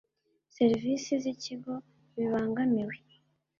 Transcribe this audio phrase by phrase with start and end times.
[0.55, 1.73] serivisi z ikigo
[2.15, 2.95] bibangamiwe